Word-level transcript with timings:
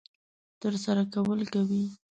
ترسره 0.61 1.03
کول 1.13 1.39
کوي. 1.53 1.83